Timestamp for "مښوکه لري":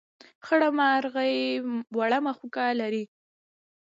2.25-3.03